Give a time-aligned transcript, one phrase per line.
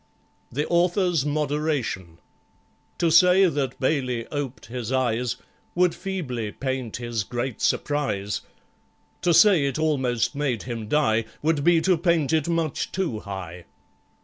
[0.51, 2.17] The Author's Moderation
[2.97, 5.35] To say that BAILEY oped his eyes
[5.75, 8.41] Would feebly paint his great surprise—
[9.21, 13.65] To say it almost made him die Would be to paint it much too high.